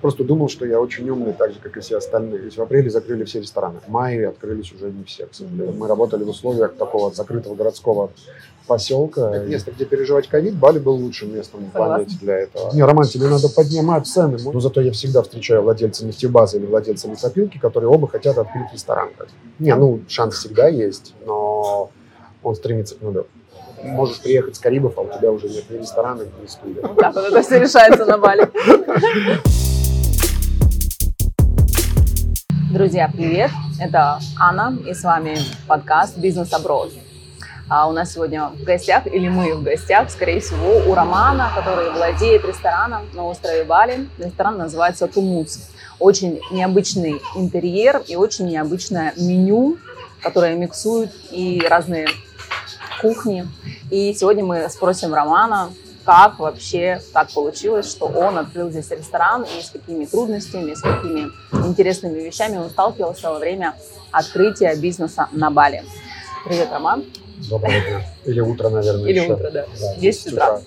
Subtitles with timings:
[0.00, 2.38] просто думал, что я очень умный, так же, как и все остальные.
[2.40, 3.80] Ведь в апреле закрыли все рестораны.
[3.86, 5.72] В мае открылись уже не все, к сожалению.
[5.72, 8.10] Мы работали в условиях такого закрытого городского
[8.66, 9.34] поселка.
[9.34, 12.72] Это место, где переживать ковид, Бали был лучшим местом в планете для этого.
[12.72, 14.38] Не, Роман, тебе надо поднимать цены.
[14.52, 19.10] Но зато я всегда встречаю владельца нефтебазы или владельца лесопилки, которые оба хотят открыть ресторан.
[19.58, 21.90] Не, ну, шанс всегда есть, но
[22.42, 23.26] он стремится к нулю
[23.82, 26.80] можешь приехать с Карибов, а у тебя уже нет ни ресторана, ни студии.
[26.80, 28.48] Вот так вот это все решается на Бали.
[32.70, 33.50] Друзья, привет!
[33.80, 36.92] Это Анна, и с вами подкаст «Бизнес Аброд».
[37.68, 41.90] А у нас сегодня в гостях, или мы в гостях, скорее всего, у Романа, который
[41.90, 44.08] владеет рестораном на острове Бали.
[44.18, 45.58] Ресторан называется «Тумуц».
[45.98, 49.76] Очень необычный интерьер и очень необычное меню,
[50.22, 52.06] которое миксует и разные
[53.00, 53.48] кухни.
[53.90, 55.72] И сегодня мы спросим Романа,
[56.10, 61.28] как вообще так получилось, что он открыл здесь ресторан и с какими трудностями, с какими
[61.64, 63.76] интересными вещами он сталкивался во время
[64.10, 65.84] открытия бизнеса на Бали.
[66.44, 67.04] Привет, Роман.
[67.48, 68.06] Доброе дня.
[68.24, 69.34] Или утро, наверное, Или еще.
[69.34, 69.66] утро, да.
[69.80, 70.54] да 10 утра.
[70.54, 70.62] утра.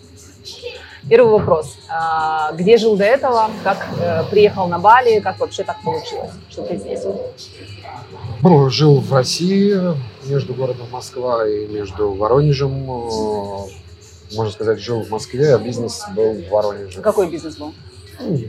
[1.10, 1.76] Первый вопрос.
[1.90, 3.50] А, где жил до этого?
[3.66, 5.20] Как э, приехал на Бали?
[5.20, 7.02] Как вообще так получилось, что ты здесь?
[8.42, 9.78] Ну, жил в России,
[10.24, 12.90] между городом Москва и между Воронежем.
[14.36, 17.02] Можно сказать, жил в Москве, а бизнес был в Воронеже.
[17.02, 17.74] Какой бизнес был?
[18.20, 18.40] Ну,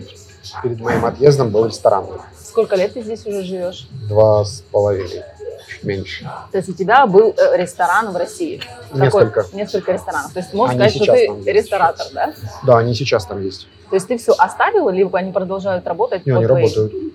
[0.62, 2.06] перед моим отъездом был ресторан.
[2.38, 3.88] Сколько лет ты здесь уже живешь?
[4.08, 5.22] Два с половиной,
[5.68, 6.30] чуть меньше.
[6.52, 8.60] То есть у тебя был э, ресторан в России?
[8.92, 9.42] Несколько.
[9.42, 9.58] Какой?
[9.58, 10.32] Несколько ресторанов.
[10.32, 12.34] То есть можно они сказать, что ты ресторатор, да?
[12.64, 13.66] Да, они сейчас там есть.
[13.90, 16.26] То есть ты все оставил, либо они продолжают работать?
[16.26, 16.66] Нет, они твоей...
[16.66, 17.14] работают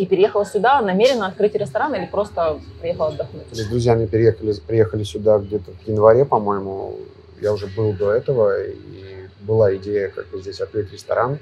[0.00, 3.44] и переехала сюда намеренно открыть ресторан или просто приехала отдохнуть?
[3.52, 6.96] С друзьями переехали, приехали сюда где-то в январе, по-моему.
[7.40, 11.38] Я уже был до этого, и была идея как бы здесь открыть ресторан.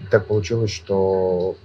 [0.00, 1.56] И так получилось, что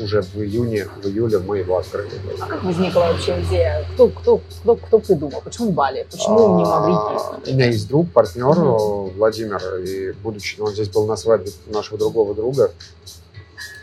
[0.00, 2.10] уже в июне, в июле мы его открыли.
[2.40, 3.86] А как возникла вообще идея?
[3.94, 5.42] Кто, кто, кто, кто придумал?
[5.42, 6.06] Почему Бали?
[6.10, 7.16] Почему не Маврикий?
[7.16, 11.50] А, у меня есть друг, партнер mm Владимир, и будучи, он здесь был на свадьбе
[11.66, 12.72] нашего другого друга,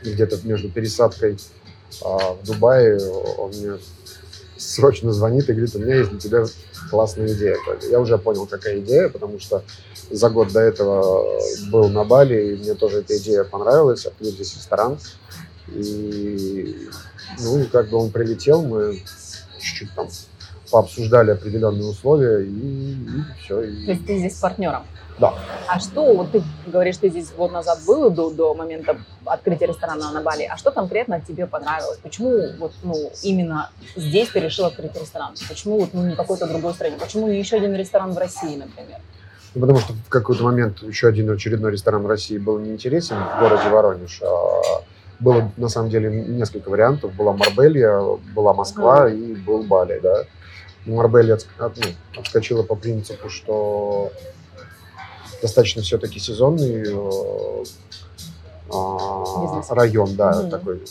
[0.01, 1.37] где-то между пересадкой
[2.03, 2.99] а, в Дубае
[3.37, 3.77] он мне
[4.67, 6.45] срочно звонит и говорит, у меня есть для тебя
[6.89, 7.57] классная идея.
[7.89, 9.63] Я уже понял, какая идея, потому что
[10.11, 11.39] за год до этого
[11.71, 14.97] был на Бали, и мне тоже эта идея понравилась, открыть здесь ресторан.
[15.69, 16.89] И,
[17.39, 19.03] ну, как бы он прилетел, мы
[19.59, 20.07] чуть-чуть там
[20.71, 22.95] пообсуждали определенные условия, и, и
[23.41, 23.61] все.
[23.61, 23.85] И...
[23.85, 24.83] То есть ты здесь с партнером?
[25.19, 25.33] Да.
[25.67, 30.11] А что, вот ты говоришь, ты здесь год назад был до, до момента открытия ресторана
[30.11, 31.97] на Бали, а что конкретно тебе понравилось?
[32.03, 35.33] Почему вот, ну, именно здесь ты решил открыть ресторан?
[35.49, 36.97] Почему вот, ну, не какой-то другой стране?
[36.99, 38.99] Почему не еще один ресторан в России, например?
[39.55, 43.39] Ну, потому что в какой-то момент еще один очередной ресторан в России был неинтересен в
[43.39, 44.21] городе Воронеж.
[44.21, 44.83] А
[45.19, 47.13] было, на самом деле, несколько вариантов.
[47.15, 47.99] Была Марбелья,
[48.35, 49.17] была Москва mm.
[49.17, 50.25] и был Бали, да.
[50.95, 54.11] Марбелья от, ну, отскочила по принципу, что
[55.41, 57.63] достаточно все-таки сезонный э,
[58.69, 60.49] а, район, да, mm-hmm.
[60.49, 60.81] такой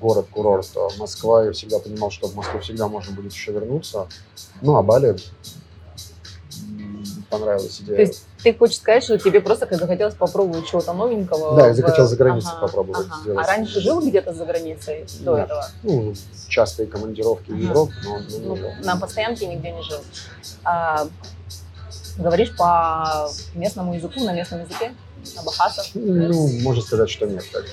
[0.00, 0.68] город-курорт.
[0.98, 4.06] Москва, я всегда понимал, что в Москву всегда можно будет еще вернуться.
[4.62, 5.16] Ну, а Бали
[7.28, 7.96] понравилась идея.
[7.96, 11.56] То есть ты хочешь сказать, что тебе просто как захотелось попробовать чего-то новенького?
[11.56, 13.20] Да, я захотел за границей ага, попробовать ага.
[13.20, 13.46] сделать.
[13.46, 15.44] А раньше жил где-то за границей до Нет.
[15.46, 15.66] этого?
[15.82, 16.14] Ну,
[16.48, 17.58] частые командировки ага.
[17.58, 20.00] в Европу, но, ну, на постоянке нигде не жил.
[20.64, 21.06] А,
[22.18, 24.94] Говоришь по местному языку, на местном языке?
[25.34, 25.86] На бахасах?
[25.94, 27.44] Ну, можно сказать, что нет.
[27.52, 27.64] Так.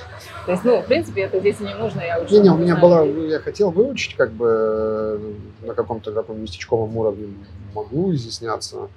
[0.45, 2.33] То есть, ну, в принципе, это здесь не нужно, я учу.
[2.33, 7.33] Не, не, у меня была, я хотел выучить, как бы на каком-то таком местечковом уровне
[7.73, 8.89] могу изъясняться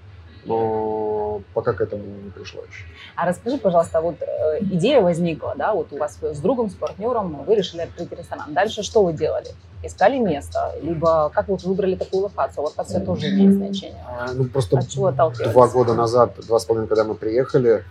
[0.47, 2.85] но пока к этому не пришло еще.
[3.17, 7.45] А расскажи, пожалуйста, вот э, идея возникла, да, вот у вас с другом, с партнером,
[7.45, 8.55] вы решили открыть ресторан.
[8.55, 9.49] Дальше что вы делали?
[9.83, 10.75] Искали место?
[10.83, 12.65] Либо как вот выбрали такую локацию?
[12.65, 14.03] Локация тоже имеет значение.
[14.07, 17.85] А, ну, просто От чего два года назад, два с половиной, когда мы приехали,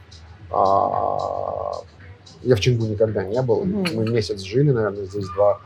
[0.52, 1.72] а,
[2.42, 3.66] я в Чингу никогда не был.
[3.66, 5.60] Мы месяц жили, наверное, здесь два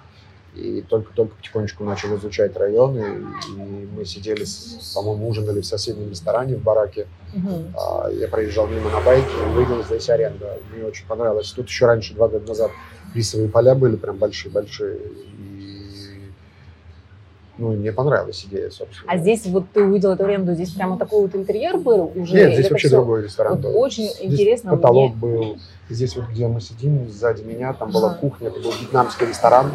[0.60, 3.24] и только-только потихонечку начал изучать районы,
[3.56, 4.46] и мы сидели,
[4.94, 7.08] по-моему, ужинали в соседнем ресторане в бараке.
[7.34, 8.20] Uh-huh.
[8.20, 10.58] Я проезжал мимо на байке и увидел здесь аренда.
[10.74, 11.52] Мне очень понравилось.
[11.52, 12.72] Тут еще раньше, два года назад,
[13.16, 14.98] рисовые поля были прям большие-большие.
[14.98, 16.32] И,
[17.58, 19.12] ну, мне понравилась идея, собственно.
[19.12, 22.34] А здесь вот ты увидел эту аренду, здесь прямо такой вот интерьер был уже?
[22.34, 22.98] Нет, здесь вообще все...
[22.98, 23.78] другой ресторан вот был.
[23.78, 24.72] Очень здесь интересно.
[24.72, 25.22] потолок мне...
[25.22, 25.58] был.
[25.90, 29.72] Здесь вот, где мы сидим, сзади меня, там была кухня, это был вьетнамский ресторан.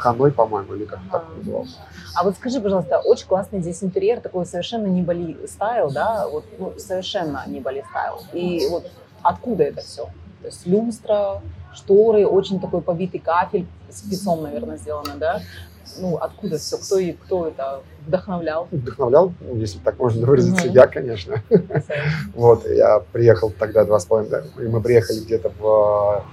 [0.00, 1.76] Ханой, по-моему, или как так назывался.
[2.14, 6.44] А вот скажи, пожалуйста, очень классный здесь интерьер, такой совершенно не Бали стайл, да, вот
[6.58, 8.20] ну, совершенно не Бали стайл.
[8.32, 8.90] И вот
[9.22, 10.06] откуда это все?
[10.40, 11.42] То есть люстра,
[11.74, 15.42] шторы, очень такой побитый кафель, спецом, наверное, сделано, да?
[15.98, 16.78] Ну, откуда все?
[16.78, 18.68] Кто, и кто это вдохновлял?
[18.70, 20.72] Вдохновлял, ну, если так можно выразиться, mm-hmm.
[20.72, 21.42] я, конечно.
[22.34, 26.24] Вот, я приехал тогда два с половиной, и мы приехали где-то в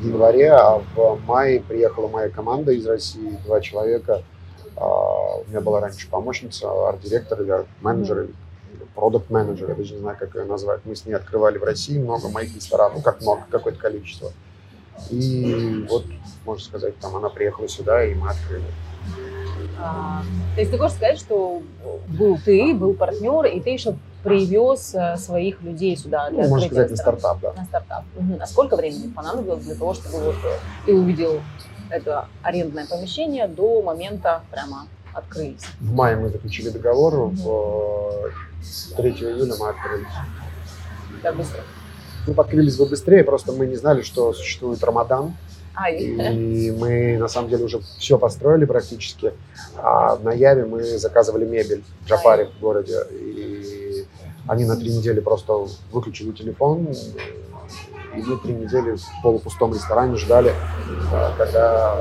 [0.00, 4.22] январе, а в мае приехала моя команда из России, два человека.
[4.76, 8.34] А, у меня была раньше помощница, арт-директор или арт-менеджер, или
[8.94, 10.80] продукт-менеджер, я даже не знаю, как ее назвать.
[10.84, 14.32] Мы с ней открывали в России много моих ресторанов, ну как много, какое-то количество.
[15.10, 16.04] И вот,
[16.44, 18.64] можно сказать, там она приехала сюда, и мы открыли.
[19.78, 20.22] А,
[20.54, 21.62] то есть ты хочешь сказать, что
[22.08, 23.94] был ты, был партнер, и ты еще
[24.26, 27.52] привез э, своих людей сюда для ну, Можно сказать, на стартап, да.
[27.52, 28.04] На стартап.
[28.16, 28.38] Угу.
[28.40, 31.40] А сколько времени понадобилось для того, чтобы вот э, ты увидел
[31.90, 35.62] это арендное помещение до момента прямо открылись?
[35.80, 37.34] В мае мы заключили договор, угу.
[37.36, 40.06] в 3 июля мы открылись.
[41.22, 41.60] Так быстро?
[42.26, 45.36] Мы открылись бы быстрее, просто мы не знали, что существует Рамадан.
[45.92, 49.34] И мы, на самом деле, уже все построили практически.
[49.76, 52.98] А на Яве мы заказывали мебель в Джапаре в городе.
[53.10, 53.75] И
[54.48, 56.88] они на три недели просто выключили телефон.
[58.14, 60.54] И мы три недели в полупустом ресторане ждали,
[61.36, 61.98] когда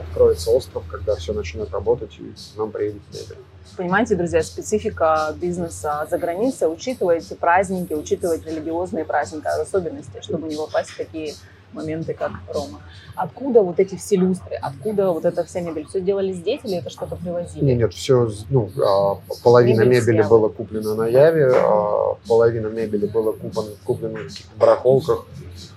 [0.00, 3.38] откроется остров, когда все начнет работать, и нам приедет мебель.
[3.76, 10.90] Понимаете, друзья, специфика бизнеса за границей, учитывайте праздники, учитывайте религиозные праздники, особенности, чтобы не попасть
[10.90, 11.34] в такие
[11.76, 12.80] моменты, как Рома.
[13.14, 14.56] Откуда вот эти все люстры?
[14.60, 15.86] Откуда вот эта вся мебель?
[15.86, 17.64] Все делали здесь или это что-то привозили?
[17.64, 20.28] Нет, нет, все, ну, а, половина мебель мебели съела.
[20.28, 25.26] было куплено на Яве, а половина мебели было куплено, куплено в барахолках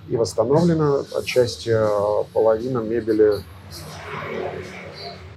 [0.08, 1.04] и восстановлено.
[1.16, 3.42] Отчасти а, половина мебели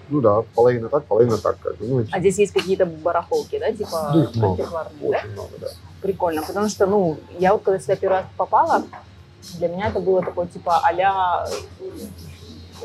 [0.09, 1.57] ну да, половина так, половина так.
[1.59, 1.85] Как бы.
[1.87, 4.61] ну, а здесь есть какие-то барахолки, да, типа да, их много,
[5.01, 5.33] очень да?
[5.33, 5.67] много, да.
[6.01, 8.83] Прикольно, потому что, ну, я вот когда сюда первый раз попала,
[9.57, 11.47] для меня это было такое типа а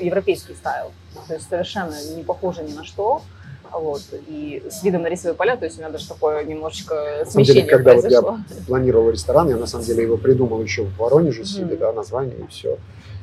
[0.01, 0.93] европейский стайл.
[1.27, 3.23] То есть совершенно не похоже ни на что.
[3.71, 7.65] Вот, и с видом на рисовые поля, то есть у меня даже такое немножечко смещение
[7.65, 8.31] деле, когда произошло.
[8.31, 11.79] вот я планировал ресторан, я на самом деле его придумал еще в Воронеже себе, mm.
[11.79, 12.79] да, название и все.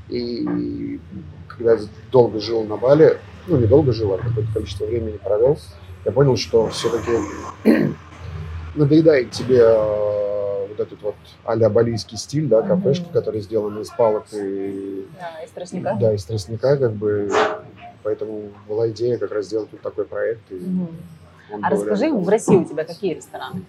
[0.08, 1.00] И
[1.48, 1.80] когда я
[2.12, 3.18] долго жил на Бали,
[3.48, 5.58] ну, не долго жил, а какое-то количество времени провел,
[6.06, 7.14] я понял, что все-таки
[8.76, 10.15] надоедает тебе э,
[10.78, 13.14] вот этот вот а-ля балийский стиль, да, кафешки, mm-hmm.
[13.14, 15.08] которые сделаны из палок и...
[15.20, 15.98] Да, из тростника.
[16.00, 17.30] Да, из тростника, как бы.
[18.04, 20.52] Поэтому была идея как раз сделать вот такой проект.
[20.52, 21.60] И mm-hmm.
[21.62, 23.64] А расскажи, в России у тебя какие рестораны?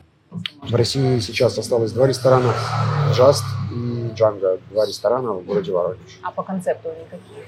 [0.63, 2.53] В России сейчас осталось два ресторана,
[3.17, 6.19] Just и Django, два ресторана в городе Воронеж.
[6.23, 7.45] А по концепту они какие?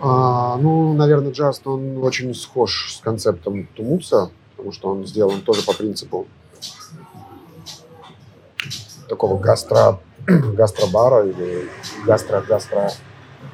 [0.00, 5.64] А, ну, наверное, Just, он очень схож с концептом Тумуса, потому что он сделан тоже
[5.64, 6.26] по принципу
[9.08, 11.68] такого гастро, гастробара или
[12.04, 12.90] гастро-гастро.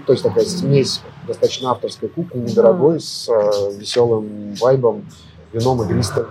[0.07, 5.07] То есть такая смесь достаточно авторской кухни, недорогой, с э, веселым вайбом,
[5.53, 6.27] вином игристым.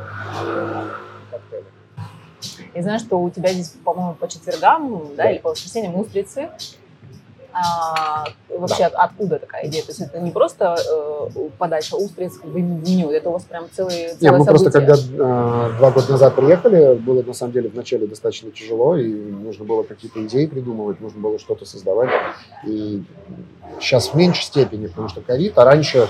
[2.74, 5.32] Я знаю, что у тебя здесь, по-моему, по четвергам, да, да.
[5.32, 6.50] или по воскресеньям устрицы.
[7.54, 9.04] А, вообще да.
[9.04, 9.82] откуда такая идея?
[9.82, 14.14] То есть это не просто э, подача устриц в меню, это у вас прям целый
[14.20, 14.98] Нет, мы просто когда э,
[15.78, 20.26] два года назад приехали, было на самом деле вначале достаточно тяжело, и нужно было какие-то
[20.26, 22.10] идеи придумывать, нужно было что-то создавать.
[22.66, 23.04] И
[23.80, 26.08] сейчас в меньшей степени, потому что ковид, а раньше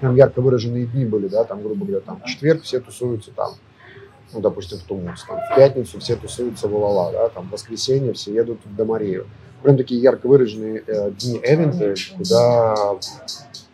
[0.00, 3.52] прям ярко выраженные дни были, да, там, грубо говоря, там, в четверг все тусуются там,
[4.32, 8.12] ну, допустим, в Тумус, там, в пятницу все тусуются в Улала, да, там, в воскресенье
[8.12, 9.26] все едут в Домарию
[9.62, 12.98] прям такие ярко выраженные э, дни эвенты, куда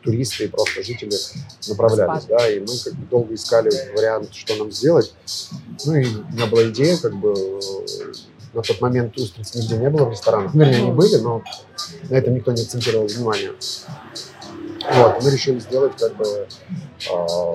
[0.02, 1.16] туристы и просто жители
[1.69, 5.12] направлялись, да, и мы как бы долго искали вариант, что нам сделать.
[5.85, 7.35] Ну и у меня была идея, как бы
[8.55, 10.55] на тот момент устриц нигде не было в ресторанах.
[10.55, 11.43] Ну, вернее, они были, но
[12.09, 13.52] на этом никто не акцентировал внимание.
[14.95, 17.55] Вот, мы решили сделать как бы э,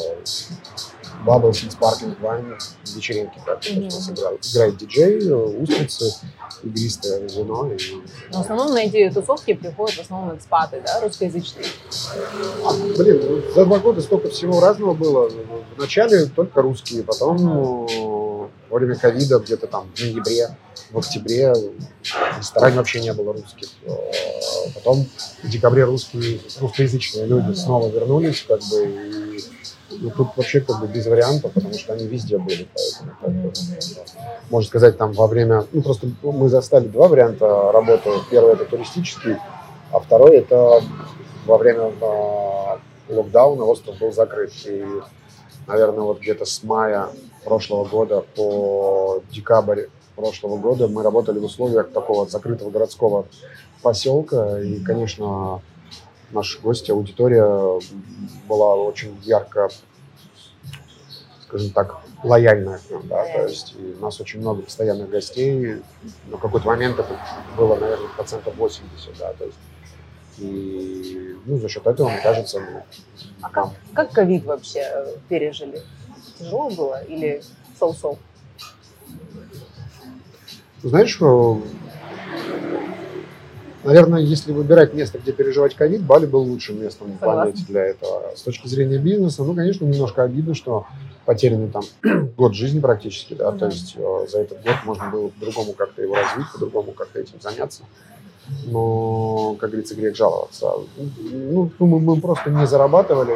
[1.25, 2.58] Bubbles and Sparkling Wine
[2.96, 3.40] вечеринки.
[3.46, 4.54] Так, mm-hmm.
[4.54, 6.13] играет, диджей, устрицы,
[6.63, 7.72] игристое вино.
[7.72, 7.78] И...
[8.32, 11.66] Но в основном на эти тусовки приходят в основном экспаты, да, русскоязычные?
[12.66, 15.30] А, блин, ну, за два года столько всего разного было.
[15.78, 18.50] Вначале только русские, потом mm-hmm.
[18.70, 20.56] во время ковида где-то там в ноябре,
[20.92, 23.70] в октябре в ресторане вообще не было русских.
[23.86, 23.92] Э,
[24.75, 25.06] потом
[25.44, 29.44] в декабре русские, русскоязычные люди снова вернулись, как бы, и
[30.01, 32.67] ну, тут вообще как бы без вариантов, потому что они везде были.
[32.74, 33.53] Поэтому, как бы,
[34.50, 35.65] можно сказать, там во время...
[35.72, 38.10] Ну, просто мы застали два варианта работы.
[38.31, 39.38] Первый– это туристический,
[39.91, 40.81] а второй– это
[41.46, 44.51] во время э, локдауна остров был закрыт.
[44.65, 44.84] И,
[45.67, 47.10] наверное, вот где-то с мая
[47.46, 50.88] прошлого года по декабрь прошлого года.
[50.88, 53.27] Мы работали в условиях такого закрытого городского
[53.84, 54.60] поселка.
[54.60, 55.62] И, конечно,
[56.31, 57.79] наши гости, аудитория
[58.48, 59.70] была очень ярко,
[61.51, 65.81] скажем так, лояльная к нам, да, то есть у нас очень много постоянных гостей,
[66.27, 67.20] на какой-то момент это
[67.58, 69.58] было, наверное, процентов 80, да, то есть
[70.38, 72.84] и ну, за счет этого, мне кажется, мы,
[73.41, 75.81] А как, как ковид вообще э, пережили?
[76.39, 77.43] Тяжело было или
[77.77, 78.17] соу-соу?
[80.81, 81.55] знаешь, э,
[83.84, 88.31] наверное, если выбирать место, где переживать ковид, Бали был лучшим местом на планете для этого.
[88.38, 90.88] С точки зрения бизнеса, ну, конечно, немножко обидно, что
[91.25, 91.84] потерянный там
[92.38, 96.16] год жизни практически, да, то есть э, за этот год можно было по-другому как-то его
[96.16, 97.84] развить, по-другому как-то этим заняться.
[98.66, 100.74] Но, как говорится, грех жаловаться.
[100.98, 103.36] Ну, ну, мы, мы просто не зарабатывали,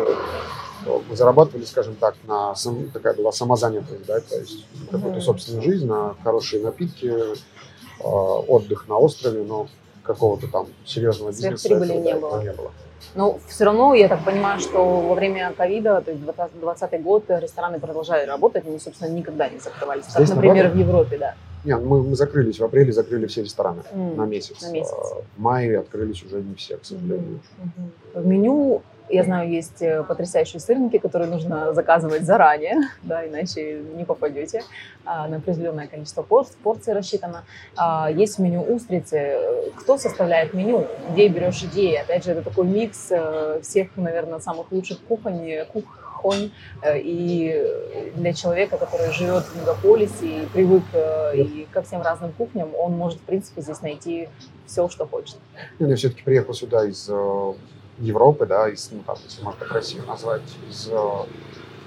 [1.09, 5.85] мы зарабатывали, скажем так, на сам- такая была самозанятость, да, то есть какую-то собственную жизнь,
[5.85, 7.35] на хорошие напитки, э,
[8.03, 9.67] отдых на острове, но
[10.03, 12.41] какого-то там серьезного бизнеса этого, не да, было.
[12.41, 12.71] не было.
[13.13, 17.79] Но все равно, я так понимаю, что во время ковида, то есть 2020 год, рестораны
[17.79, 20.05] продолжали работать, они, собственно, никогда не закрывались.
[20.05, 20.75] Как, Здесь, например, наоборот?
[20.75, 21.33] в Европе, да.
[21.63, 24.61] Не, мы, мы закрылись, в апреле закрыли все рестораны М, на месяц.
[24.61, 24.91] на месяц.
[24.93, 27.39] А В мае открылись уже не все, к сожалению.
[27.57, 27.91] Мгм.
[28.23, 34.03] В меню, я знаю, есть э, потрясающие сырники, которые нужно заказывать заранее, да, иначе не
[34.05, 34.63] попадете.
[35.05, 37.43] А, На определенное количество пор- порций рассчитано.
[37.77, 39.37] А, Есть меню устрицы.
[39.79, 40.87] Кто составляет меню?
[41.11, 41.95] Где берешь идеи?
[41.95, 46.51] Опять же, это такой микс э, всех, наверное, самых лучших кухонь, кухонь.
[46.81, 47.63] Э, И
[48.15, 50.83] для человека, который живет в мегаполисе и привык
[51.35, 54.29] и ко всем разным кухням, он может, в принципе, здесь найти
[54.65, 55.37] все, что хочет.
[55.77, 57.07] Ну, Я все-таки приехал сюда из
[57.99, 60.97] Европы, да, из, ну, там, если можно так красиво назвать, из э,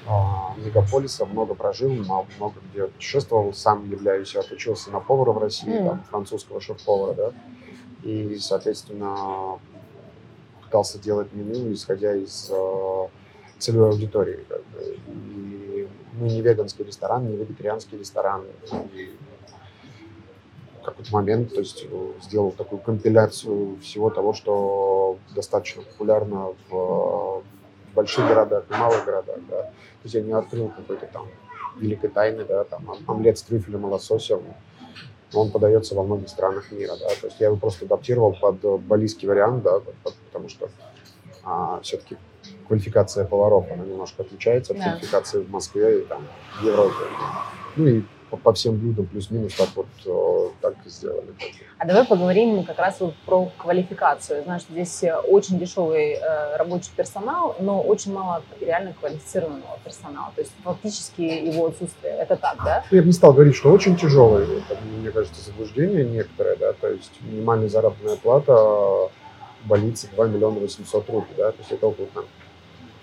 [0.06, 5.86] а, мегаполиса, много прожил, много где путешествовал, сам являюсь, отучился на повара в России, М.
[5.86, 7.32] там, французского шеф-повара, да,
[8.02, 9.58] и, соответственно,
[10.62, 13.08] пытался делать меню, исходя из э,
[13.58, 14.44] целевой аудитории.
[14.48, 14.96] Как бы.
[15.08, 18.44] И мы не веганский ресторан, не вегетарианский ресторан.
[18.94, 19.10] И
[20.80, 24.97] в какой-то момент то есть, э, сделал такую компиляцию всего того, что
[25.34, 27.42] достаточно популярно в
[27.94, 29.38] больших городах и малых городах.
[29.48, 29.62] Да.
[29.62, 29.72] То
[30.04, 31.26] есть я не открыл какой-то там
[31.76, 34.42] великой тайны, да, там омлет с трюфелем и лососем,
[35.34, 39.28] он подается во многих странах мира, да, то есть я его просто адаптировал под балийский
[39.28, 40.70] вариант, да, потому что
[41.82, 42.16] все-таки
[42.66, 44.84] квалификация поваров, она немножко отличается от Да.
[44.90, 46.26] квалификации в Москве и там
[46.60, 47.04] в Европе.
[47.76, 51.28] Ну и по, по всем блюдам плюс-минус так вот э, так и сделали.
[51.78, 54.42] А давай поговорим как раз вот про квалификацию.
[54.42, 60.32] Что здесь э, очень дешевый э, рабочий персонал, но очень мало реально квалифицированного персонала.
[60.34, 62.14] То есть фактически его отсутствие.
[62.14, 62.84] Это так, да?
[62.90, 64.44] Я бы не стал говорить, что очень тяжелый.
[64.44, 69.10] Это, мне кажется, заблуждение некоторое, да, то есть минимальная заработная плата в
[69.66, 72.24] больнице 2 миллиона 800 рублей, да, то есть это около там,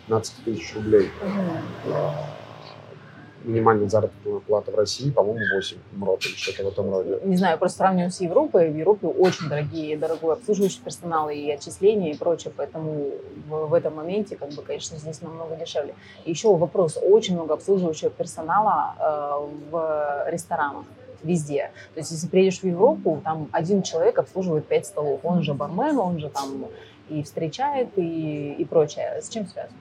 [0.08, 1.10] 15 тысяч рублей.
[1.92, 2.14] А,
[3.46, 7.20] Минимальная заработная плата в России, по-моему, 8 МРОТ или что-то в этом роде.
[7.24, 8.70] Не знаю, просто сравниваю с Европой.
[8.70, 12.54] В Европе очень дорогие, дорогой обслуживающий персонал и отчисления и прочее.
[12.56, 13.12] Поэтому
[13.48, 15.96] в, в этом моменте, как бы, конечно, здесь намного дешевле.
[16.26, 16.98] Еще вопрос.
[17.02, 20.86] Очень много обслуживающего персонала э, в ресторанах
[21.24, 21.72] везде.
[21.94, 25.20] То есть, если приедешь в Европу, там один человек обслуживает пять столов.
[25.24, 26.68] Он же бармен, он же там
[27.10, 29.22] и встречает, и, и прочее.
[29.22, 29.78] С чем связано?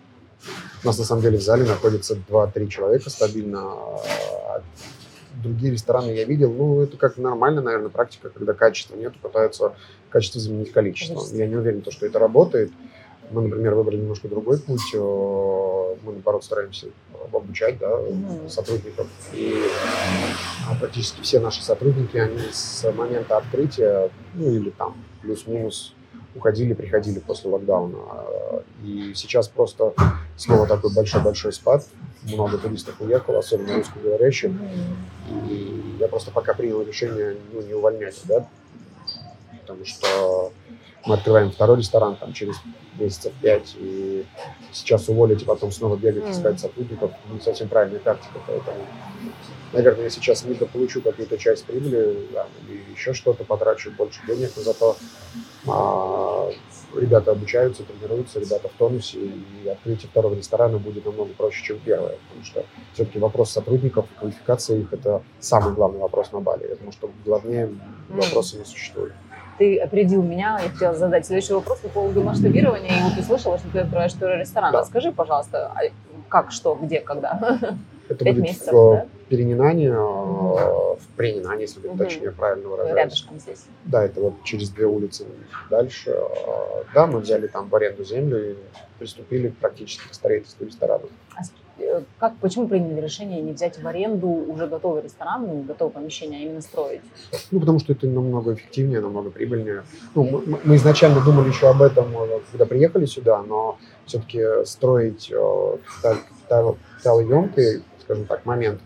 [0.83, 3.61] У нас на самом деле в зале находится 2-3 человека стабильно.
[3.61, 4.63] а
[5.43, 9.75] Другие рестораны я видел, ну, это как нормально, наверное, практика, когда качества нет, пытаются
[10.09, 11.17] качество заменить количеством.
[11.17, 11.37] Количество.
[11.37, 12.73] Я не уверен, то, что это работает.
[13.31, 14.95] Мы, например, выбрали немножко другой путь.
[14.95, 14.99] Э,
[16.03, 16.89] Мы, наоборот, стараемся
[17.33, 17.99] обучать да,
[18.49, 19.07] сотрудников.
[19.33, 19.55] И
[20.69, 25.95] а, практически все наши сотрудники, они с момента открытия, ну, или там плюс-минус
[26.35, 27.99] уходили, приходили после локдауна.
[28.83, 29.95] И сейчас просто
[30.37, 31.87] снова такой большой-большой спад.
[32.23, 34.53] Много туристов уехало, особенно русскоговорящих.
[35.51, 38.49] И я просто пока принял решение ну, не увольнять, да,
[39.65, 40.53] потому что
[41.07, 42.57] мы открываем второй ресторан там через
[42.99, 44.25] месяцев пять, и
[44.73, 48.79] сейчас уволить и потом снова бегать, искать сотрудников, не совсем правильная тактика, поэтому,
[49.73, 54.53] наверное, я сейчас либо получу какую-то часть прибыли, да, или еще что-то, потрачу больше денег,
[54.57, 54.97] но зато.
[55.67, 56.51] А,
[56.95, 62.17] ребята обучаются, тренируются, ребята в тонусе, и открытие второго ресторана будет намного проще, чем первое,
[62.29, 67.11] потому что все-таки вопрос сотрудников, квалификация их– это самый главный вопрос на Бали, потому что
[67.25, 67.75] главнее
[68.09, 69.13] вопроса не существует.
[69.59, 72.91] Ты опередил меня, я хотела задать следующий вопрос по поводу масштабирования.
[72.99, 74.73] И вот услышала, что ты открываешь второй ресторан.
[74.73, 74.81] Да.
[74.81, 75.81] Расскажи, пожалуйста, а
[76.29, 77.59] как, что, где, когда?
[78.09, 79.07] Это Пять будет месяцев, в да?
[79.31, 81.99] Перенинане, э, в Пренинане, если быть Мгм.
[81.99, 82.97] точнее правильно выражаюсь.
[82.99, 83.65] Рядышком здесь.
[83.87, 85.25] Да, это вот через две улицы
[85.71, 86.11] дальше.
[86.11, 88.57] Э, Да, мы взяли там в аренду землю и
[88.99, 91.05] приступили практически к строительству ресторана.
[91.35, 91.43] А
[92.19, 96.43] как, почему приняли решение не взять в аренду уже готовый ресторан, ну, готовое помещение, а
[96.45, 97.01] именно строить?
[97.51, 99.83] Ну, потому что это намного эффективнее, намного прибыльнее.
[100.15, 105.31] Ну, мы- мы, изначально думали еще об этом, э, когда приехали сюда, но все-таки строить
[105.33, 108.81] э, капиталь- капитал- капиталоемкий, скажем так, момент,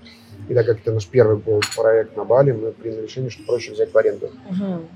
[0.49, 3.73] и так как это наш первый был проект на Бали, мы приняли решение, что проще
[3.73, 4.31] взять в аренду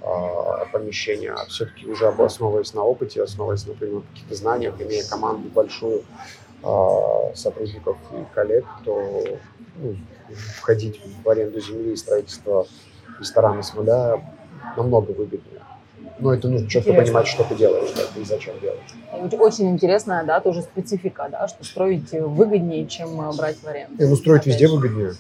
[0.03, 5.49] а, помещение, а все-таки уже основываясь на опыте, основываясь, например, на каких-то знаниях, имея команду
[5.55, 6.03] большую
[7.35, 9.25] сотрудников и коллег, то
[9.77, 9.97] ну,
[10.59, 12.67] входить в аренду земли и строительство
[13.19, 14.21] ресторана с нуля
[14.77, 15.63] намного выгоднее.
[16.19, 17.05] Но это нужно четко Интересно.
[17.05, 19.33] понимать, что ты делаешь, да, и зачем делаешь.
[19.41, 24.03] Очень- интересная, да, тоже специфика, да, что строить выгоднее, чем э, брать в аренду.
[24.03, 25.15] И, ну, строить Опять везде выгоднее.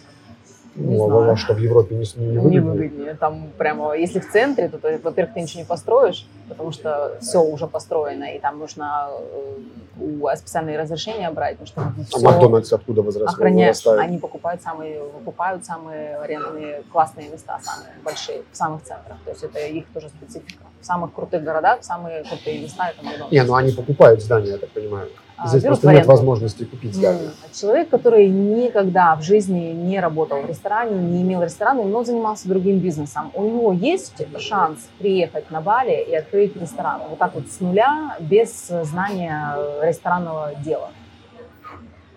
[0.74, 1.32] Не Ну, а знаю.
[1.32, 2.60] а что в Европе не, не Не выгоднее?
[2.62, 3.14] выгоднее.
[3.14, 7.42] Там прямо, если в центре, то, то, во-первых, ты ничего не построишь, потому что все
[7.42, 11.66] уже построено, и там нужно э, у специальные разрешения брать, потому
[12.06, 13.54] что А Макдональдс откуда возрастает?
[13.54, 14.00] вырастает?
[14.00, 19.18] Они покупают самые, покупают самые арендные классные места, самые большие, в самых центрах.
[19.24, 20.64] То есть это их тоже специфика.
[20.80, 23.32] В самых крутых городах самые крутые места это Макдональдс.
[23.32, 25.08] Не, ну они покупают здания, я так понимаю.
[25.44, 27.02] А, Здесь просто нет возможности купить.
[27.02, 27.18] М,
[27.52, 32.78] Человек, который никогда в жизни не работал в ресторане, не имел ресторана, но занимался другим
[32.78, 37.60] бизнесом, у него есть шанс приехать на Бали и открыть ресторан вот так вот с
[37.60, 40.90] нуля, без знания ресторанного дела.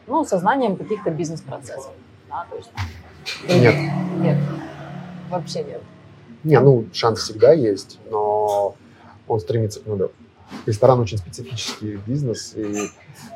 [0.08, 1.92] Ну, со знанием каких-то бизнес-процессов.
[2.30, 3.76] Да, то есть, там, Нет.
[4.20, 4.38] Нет.
[5.32, 5.82] Вообще нет.
[6.44, 8.76] Не, ну, шанс всегда есть, но
[9.28, 10.12] он стремится к нулю.
[10.66, 12.90] Ресторан очень специфический бизнес, и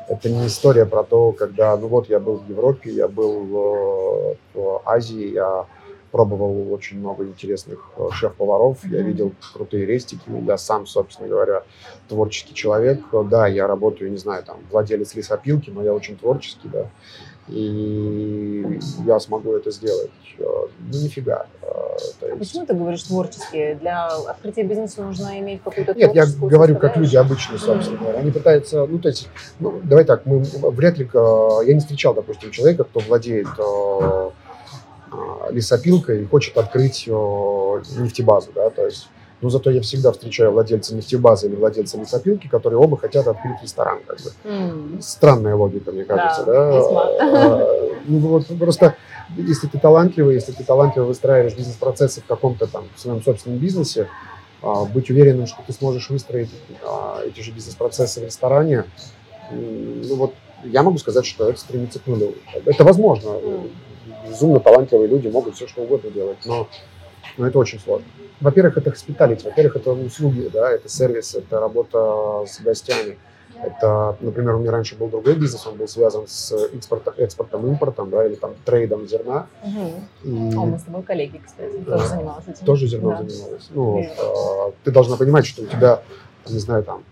[0.08, 4.36] это не история про то, когда, ну вот, я был в Европе, я был в,
[4.54, 5.66] в Азии, я
[6.10, 9.08] пробовал очень много интересных э, шеф-поваров, я Мгм.
[9.08, 11.62] видел крутые рестики, я сам, собственно говоря,
[12.08, 13.00] творческий человек.
[13.26, 16.86] Да, я работаю, не знаю, там, владелец лесопилки, но я очень творческий, да,
[17.50, 20.10] и я смогу это сделать.
[20.38, 20.68] Ну,
[21.02, 21.46] нифига.
[21.60, 23.74] То А есть- почему ты говоришь творческие?
[23.74, 28.18] Для открытия бизнеса нужно иметь какую-то Нет, я говорю как люди обычные, собственно говоря.
[28.20, 32.14] Они пытаются, ну, то есть, ну, давай так, мы вряд ли, э, я не встречал,
[32.14, 33.48] допустим, человека, кто владеет
[35.50, 39.08] лесопилкой и хочет открыть нефтебазу, да, то есть,
[39.40, 44.00] но зато я всегда встречаю владельца нефтебазы или владельца лесопилки, которые оба хотят открыть ресторан,
[44.06, 44.30] как бы.
[44.44, 44.98] М.
[45.00, 46.70] Странная логика, мне кажется, Да,
[47.18, 47.60] да.
[47.62, 48.96] Э, Ну, вот просто,
[49.36, 54.08] если ты талантливый, если ты талантливо выстраиваешь бизнес-процессы в каком-то там своем собственном бизнесе,
[54.62, 56.50] а, быть уверенным, что ты сможешь выстроить
[56.82, 58.84] а, эти же бизнес-процессы в ресторане,
[59.50, 62.34] ну вот я могу сказать, что это стремится к нулю.
[62.64, 63.32] Это возможно.
[63.32, 63.70] Мгм.
[64.28, 66.68] Безумно талантливые люди могут все что угодно делать, но,
[67.36, 68.06] но это очень сложно.
[68.40, 73.18] Во-первых, это hospitality, во-первых, это услуги, да, это сервис, это работа с гостями.
[73.62, 78.08] Это, например, у меня раньше был другой бизнес, он был связан с экспортом, экспортом импортом,
[78.08, 79.48] да, или там трейдом зерна.
[79.62, 80.08] Мгм.
[80.24, 81.96] И О, мы с тобой коллеги, кстати, Да.
[81.98, 82.64] тоже занималась этим.
[82.66, 83.28] тоже зерном Да.
[83.28, 83.68] занималась.
[83.70, 86.02] Ну, а, ты должна понимать, что у тебя,
[86.48, 87.04] не знаю, там,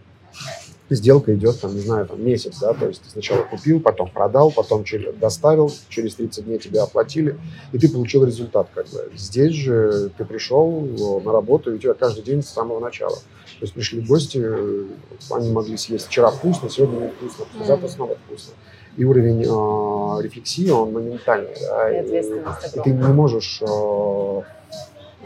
[0.94, 4.50] сделка идет, там, не знаю, там, месяц, да, то есть ты сначала купил, потом продал,
[4.50, 7.38] потом через, доставил, через 30 дней тебя оплатили,
[7.72, 9.10] и ты получил результат, как бы.
[9.16, 13.16] Здесь же ты пришел э, на работу, и у тебя каждый день с самого начала.
[13.16, 14.84] То есть пришли гости, э,
[15.30, 17.94] они могли съесть вчера вкусно, сегодня невкусно, завтра Мгм.
[17.94, 18.54] снова вкусно.
[18.96, 23.66] И уровень э, рефлексии, он моментальный, да, И и- ты не можешь э,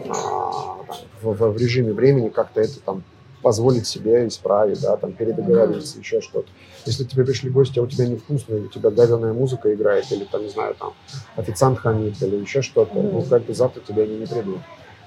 [0.09, 3.03] а, там, в, в- в режиме времени как-то это там
[3.43, 6.49] позволить себе исправить, да, там передоговориться, еще что-то.
[6.87, 10.11] Если к тебе пришли гости, а у тебя невкусно, или у тебя говяная музыка играет,
[10.13, 10.95] или там, не знаю, там
[11.37, 13.13] официант хамит, или еще что-то, Мгм.
[13.13, 14.59] ну, как бы завтра тебя они не придут.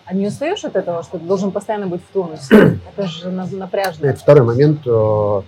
[0.06, 2.80] А не устаешь от этого, что ты должен постоянно быть в тонусе?
[2.96, 4.06] Это же на- напряжно.
[4.06, 5.42] Это второй момент, э,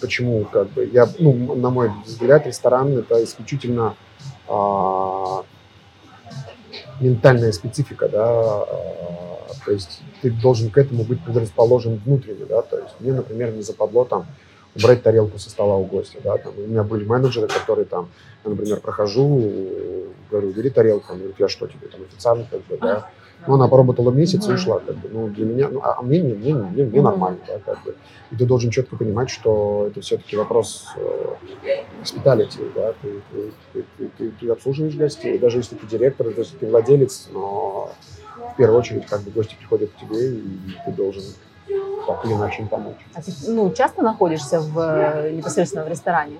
[0.00, 3.94] почему, как бы, я, ну, на мой взгляд, ресторан это исключительно
[4.48, 5.42] а,
[7.00, 12.78] ментальная специфика, да, а, то есть ты должен к этому быть предрасположен внутренне, да, то
[12.78, 14.26] есть мне, например, не западло там
[14.74, 18.08] убрать тарелку со стола у гостя, да, там, у меня были менеджеры, которые там,
[18.44, 22.78] я, например, прохожу, говорю, бери тарелку, он говорит, я что тебе, там, официант, как бы,
[22.78, 23.10] да,
[23.46, 26.34] ну, она поработала месяц и ушла, как бы, ну, для меня, ну, а мне, мне,
[26.34, 27.94] мне, мне, мне нормально, да, как бы,
[28.30, 31.26] и ты должен четко понимать, что это все-таки вопрос э,
[32.02, 36.40] hospitality, да, ты, ты, ты, ты- ты- ты обслуживаешь гостей, даже если ты директор, даже
[36.40, 37.92] если ты владелец, но
[38.52, 40.42] в первую очередь, как бы, гости приходят к тебе, и
[40.84, 41.22] ты должен
[42.06, 42.96] так или иначе им помочь.
[43.14, 46.36] А ты ну, часто находишься в, э, непосредственно в ресторане?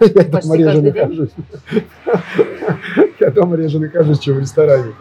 [0.00, 1.30] Я дома реже нахожусь.
[3.20, 4.92] Я дома реже нахожусь, чем в ресторане.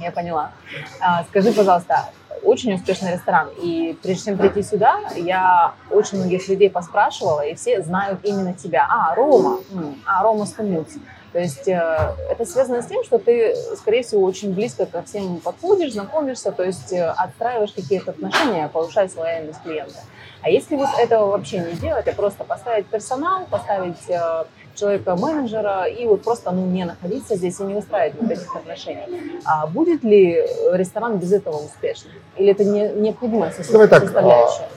[0.00, 0.52] Я поняла.
[1.00, 2.10] А, скажи, пожалуйста,
[2.42, 3.48] очень успешный ресторан.
[3.62, 8.86] И прежде чем прийти сюда, я очень многих людей поспрашивала, и все знают именно тебя.
[8.88, 9.58] А, Рома.
[10.06, 10.88] А, Рома Стумилс.
[11.32, 15.38] То есть э, это связано с тем, что ты, скорее всего, очень близко ко всем
[15.38, 20.00] подходишь, знакомишься, то есть э, отстраиваешь какие-то отношения, повышаешь лояльность клиента.
[20.42, 26.04] А если вот этого вообще не делать, а просто поставить персонал, поставить э, человека-менеджера и
[26.06, 30.34] вот просто ну, не находиться здесь и не устраивать вот этих отношений, а будет ли
[30.72, 32.12] ресторан без этого успешным?
[32.36, 34.68] Или это не, необходимая Давай так, составляющая?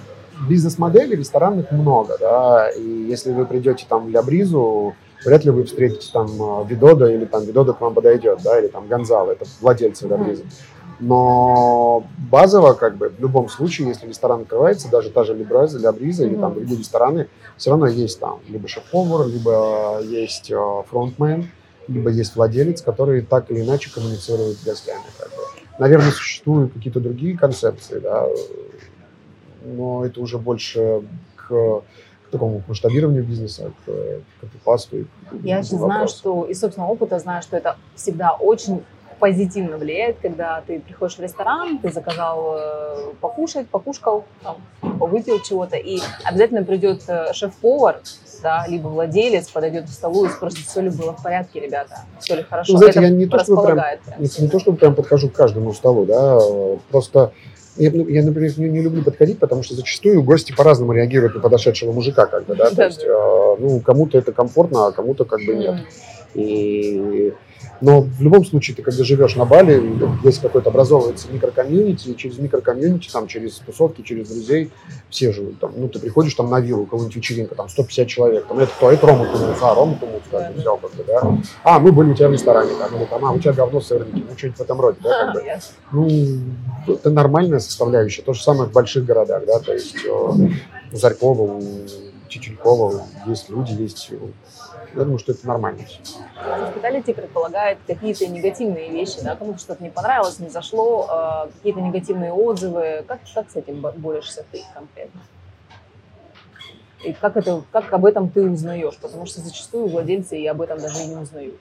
[0.48, 4.94] Бизнес-моделей ресторанных много, да, и если вы придете там в Ля Бризу,
[5.26, 8.68] вряд ли вы встретите там э, Видода или там Видода к вам подойдет, да, или
[8.68, 10.08] там Гонзало, это владельцы.
[10.08, 10.44] Бриза.
[11.00, 15.80] Но базово, как бы, в любом случае, если ресторан открывается, даже та же Ля Бриза,
[15.80, 20.84] Ля Бриза или там другие рестораны, все равно есть там либо шеф-повар, либо есть э,
[20.90, 21.50] фронтмен,
[21.88, 25.04] либо есть владелец, который так или иначе коммуницирует с гостями.
[25.18, 25.44] Как бы.
[25.80, 28.28] Наверное, существуют какие-то другие концепции, да,
[29.66, 31.02] но это уже больше
[31.36, 31.82] к
[32.34, 34.98] такому масштабированию бизнеса, к, к пасту.
[34.98, 35.06] и
[35.44, 38.84] Я же знаю, что из собственного опыта знаю, что это всегда очень
[39.20, 45.78] позитивно влияет, когда ты приходишь в ресторан, ты заказал э, покушать, покушкал, там, выпил чего-то,
[45.78, 48.02] и обязательно придет э, шеф-повар,
[48.42, 52.36] да, либо владелец подойдет к столу и спросит, все ли было в порядке, ребята, все
[52.36, 52.74] ли хорошо.
[52.74, 54.50] Ну, знаете, это я не то, чтобы прям- прям не сильно.
[54.50, 57.32] то, чтобы прям подхожу к каждому столу, да, э, просто
[57.78, 61.42] я, ну, я, например, не, не люблю подходить, потому что зачастую гости по-разному реагируют на
[61.42, 65.40] подошедшего мужика, как бы, да, то есть, э, ну, кому-то это комфортно, а кому-то как
[65.40, 65.76] бы нет.
[66.36, 67.34] И...
[67.84, 69.84] Но в любом случае, ты когда живешь на Бали,
[70.22, 74.72] здесь какой-то образовывается микрокомьюнити, и через микрокомьюнити, там, через тусовки, через друзей,
[75.10, 75.60] все живут.
[75.60, 78.90] Там, ну, ты приходишь там на виллу, какую-нибудь вечеринка, там 150 человек, там, это кто?
[78.90, 80.54] Это Рома Тумус, а, Рома бы, Да.
[80.56, 81.38] взял, как бы, да.
[81.66, 83.84] А, мы были у тебя в ресторане, там, или там, а, у тебя говно в
[83.84, 85.42] сырнике, ну, что-нибудь в этом роде, да, как бы.
[85.46, 85.76] Ясно.
[85.92, 86.40] Ну,
[86.88, 88.22] это нормальная составляющая.
[88.22, 90.50] То же самое в больших городах, да, то есть э, у
[90.96, 91.62] Зарькова, у
[92.30, 94.10] Чеченькова есть люди, есть...
[94.94, 95.84] Я думаю, что это нормально.
[95.86, 96.00] всё.
[96.36, 102.32] Hospitality предполагает какие-то негативные вещи, да, кому-то что-то не понравилось, не зашло, э, какие-то негативные
[102.32, 103.04] отзывы.
[103.08, 105.22] Как, как с этим бо- борешься ты конкретно?
[107.04, 108.98] И как, это, как об этом ты узнаешь?
[108.98, 111.56] Потому что зачастую владельцы и об этом даже и не узнают.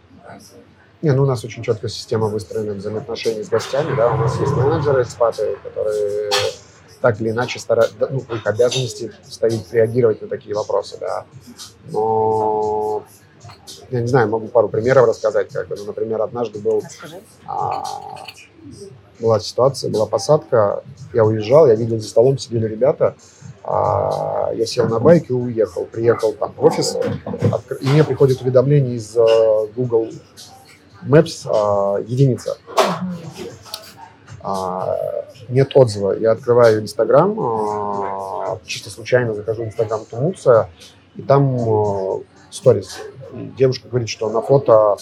[1.00, 4.52] Не, ну у нас очень четкая система выстроена взаимоотношений с гостями, да, у нас есть
[4.52, 6.30] менеджеры экспаты, которые
[7.00, 11.24] так или иначе стараются, ну, их обязанности стоит реагировать на такие вопросы, да.
[11.90, 13.02] Но
[13.90, 16.82] я не знаю, могу пару примеров рассказать, как ну, например, однажды был.
[17.46, 17.84] А,
[19.20, 23.14] была ситуация, была посадка, я уезжал, я видел за столом сидели ребята,
[23.64, 25.84] а, я сел на байк и уехал.
[25.84, 30.10] Приехал там в офис, откр- и мне приходит уведомление из э, Google
[31.04, 32.56] Maps а, единица.
[34.40, 34.96] А,
[35.48, 36.18] нет отзыва.
[36.18, 40.68] Я открываю Инстаграм, а, чисто случайно захожу в Инстаграм Тумуца,
[41.14, 42.20] и там э,
[42.52, 43.00] сторис.
[43.32, 44.96] Девушка говорит, что на фото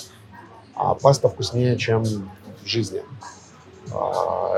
[0.74, 3.02] а, паста вкуснее, чем в жизни.
[3.92, 4.54] А,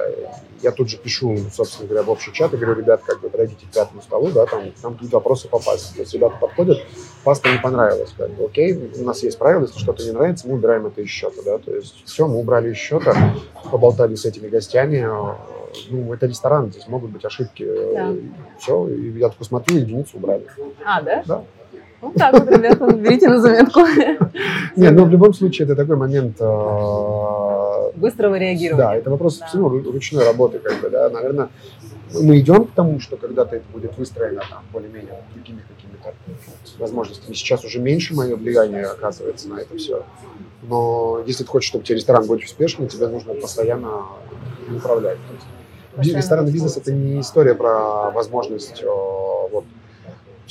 [0.60, 3.66] я тут же пишу, собственно говоря, в общий чат и говорю, ребят, как бы подойдите
[3.66, 5.94] к пятому столу, да, там, там будут вопросы по пасте.
[5.94, 6.78] То есть ребята подходят,
[7.24, 10.54] паста не понравилась, как бы, окей, у нас есть правило, если что-то не нравится, мы
[10.54, 13.34] убираем это из счета, да, то есть все, мы убрали из счета,
[13.70, 15.34] поболтали с этими гостями, э,
[15.88, 18.12] ну, это ресторан, здесь могут быть ошибки, Да.
[18.60, 20.46] все, и я такой смотрю, единицу убрали.
[20.84, 21.22] А, да?
[21.26, 21.44] Да.
[22.02, 23.80] Ну так вот, ребята, берите на заметку.
[24.76, 28.76] Не, ну, в любом случае, это такой момент, э, Быстрого реагирования.
[28.84, 31.48] Да, это вопрос все равно ру- ручной работы, как бы, да, наверное,
[32.12, 36.12] мы идем к тому, что когда-то это будет выстроено там более-менее другими какими-то
[36.78, 37.34] возможностями.
[37.34, 40.02] Сейчас уже меньше мое влияние оказывается на это все.
[40.62, 44.02] Но если ты хочешь, чтобы тебе ресторан был успешным, тебе нужно постоянно
[44.74, 45.18] управлять.
[45.96, 49.64] Ресторанный бизнес это не история про возможность, э, вот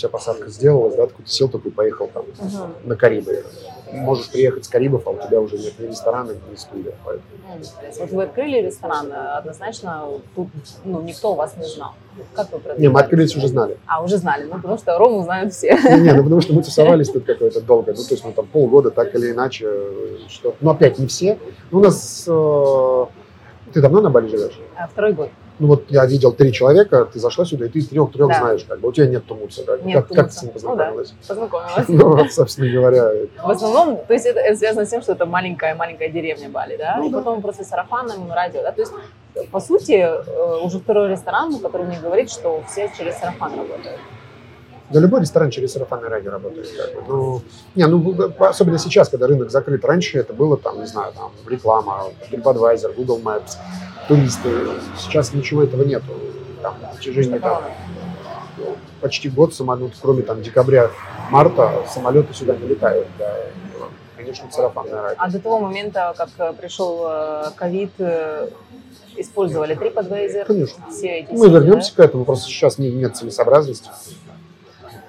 [0.01, 2.73] вся посадка сделалась, да, ты сел такой поехал там Мгм.
[2.85, 3.43] на Карибы.
[3.93, 6.93] Можешь приехать с Карибов, а у тебя уже нет ни ресторана, ни студия.
[7.05, 7.25] Поэтому
[7.99, 10.47] Вот вы открыли ресторан, э, однозначно тут
[10.85, 11.91] ну, никто вас не знал.
[12.33, 12.93] Как вы Не, продвигались?
[12.93, 13.77] мы открылись уже знали.
[13.85, 15.73] А, уже знали, ну потому что Рому знают все.
[15.75, 17.91] Не, не, ну потому что мы тусовались тут какое-то долго.
[17.95, 19.69] Ну, то есть мы там полгода так или иначе.
[20.29, 20.55] Что...
[20.61, 21.37] Ну, опять не все.
[21.69, 22.23] Ну, у нас...
[22.27, 23.05] э,
[23.73, 24.59] Ты давно на Бали живешь?
[24.77, 25.29] А, Второй год.
[25.61, 28.39] Ну, вот я видел три человека, ты зашла сюда, и ты трех-трех Да.
[28.39, 28.65] знаешь.
[28.67, 28.89] Как бы.
[28.89, 29.63] У тебя нет тумуца.
[29.63, 30.91] Как, Нет как, как ты с ним Ну да.
[30.91, 31.13] познакомилась?
[31.27, 31.85] Познакомилась.
[31.87, 33.11] Ну, собственно говоря,
[33.43, 37.09] В основном, то есть это, связано с тем, что это маленькая-маленькая деревня Бали, да, Ну
[37.09, 37.19] и да.
[37.19, 38.91] потом просто сарафанным радио, да, то есть
[39.51, 43.99] по сути, э, уже второй ресторан, который мне говорит, что все через сарафан работают.
[44.91, 46.69] Да любой ресторан через сарафанное радио работает.
[46.69, 47.01] Как бы.
[47.07, 47.41] Ну,
[47.75, 49.83] не, ну, особенно сейчас, когда рынок закрыт.
[49.85, 53.57] Раньше это было, там, не знаю, там, реклама, TripAdvisor, Google Maps,
[54.07, 54.49] туристы.
[54.97, 56.13] Сейчас ничего этого нету.
[56.61, 57.63] Там, в течение там,
[58.99, 63.07] почти год самолет, кроме там декабря-марта, самолеты сюда не летают.
[63.17, 63.35] Да.
[64.15, 65.15] Конечно, сарафанное радио.
[65.17, 68.49] А до того момента, как пришел э, ковид, э,
[69.17, 70.45] использовали TripAdvisor?
[70.45, 70.83] Конечно.
[70.91, 72.03] Все эти Мы вернемся да?
[72.03, 73.89] к этому, просто сейчас не, нет целесообразности.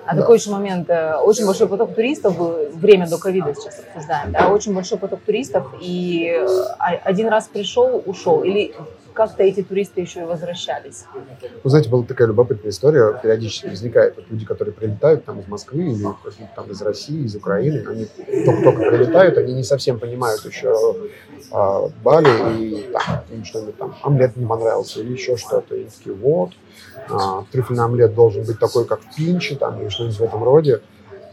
[0.04, 0.22] А да.
[0.22, 4.48] такой еще момент, э, очень большой поток туристов был, время до ковида сейчас обсуждаем, да,
[4.48, 6.46] очень большой поток туристов, и э,
[6.78, 8.74] один раз пришел, ушел, или
[9.12, 11.04] как-то эти туристы еще и возвращались.
[11.62, 14.16] Вы знаете, была такая любопытная история, периодически возникает.
[14.16, 16.06] Вот люди, которые прилетают там из Москвы или
[16.56, 18.06] там из России, из Украины, они
[18.44, 20.74] только-только прилетают, они не совсем понимают еще
[21.50, 22.86] а, Бали, и
[23.30, 25.76] им что-нибудь там, омлет не понравился или еще что-то.
[25.76, 26.52] И такие, вот,
[27.08, 30.80] а, трюфельный омлет должен быть такой, как в Пинче, там, или что-нибудь в этом роде.